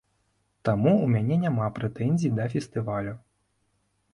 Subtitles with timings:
[0.69, 3.13] Таму ў мяне няма прэтэнзій да фестывалю.